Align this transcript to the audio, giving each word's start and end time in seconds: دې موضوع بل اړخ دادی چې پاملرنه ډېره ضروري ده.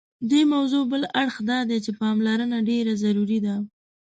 دې 0.29 0.41
موضوع 0.53 0.83
بل 0.91 1.03
اړخ 1.21 1.35
دادی 1.49 1.77
چې 1.85 1.91
پاملرنه 1.99 2.57
ډېره 2.69 2.93
ضروري 3.03 3.39
ده. 3.45 3.55